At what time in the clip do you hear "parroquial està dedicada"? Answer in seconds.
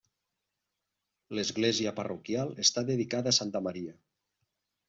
2.01-3.35